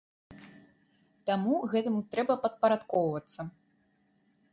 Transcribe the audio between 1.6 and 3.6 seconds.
гэтаму трэба падпарадкоўвацца.